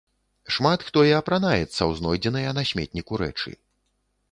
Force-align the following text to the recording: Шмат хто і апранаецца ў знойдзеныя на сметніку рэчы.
Шмат 0.53 0.85
хто 0.87 1.03
і 1.09 1.13
апранаецца 1.17 1.67
ў 1.67 1.91
знойдзеныя 2.01 2.57
на 2.61 2.65
сметніку 2.73 3.23
рэчы. 3.27 3.57